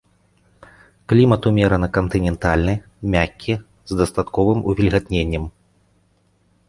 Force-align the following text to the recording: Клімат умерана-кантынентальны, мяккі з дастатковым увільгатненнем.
Клімат 1.13 1.41
умерана-кантынентальны, 1.49 2.73
мяккі 3.17 3.53
з 3.93 4.01
дастатковым 4.01 4.59
увільгатненнем. 4.73 5.45